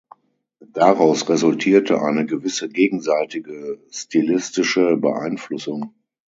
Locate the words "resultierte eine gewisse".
1.29-2.67